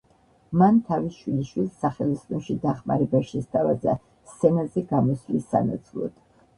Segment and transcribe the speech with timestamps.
[0.61, 3.97] მან თავის შვილიშვილს სახელოსნოში დახმარება შესთავაზა
[4.35, 6.23] სცენაზე გამოსვლის სანაცვლოდ.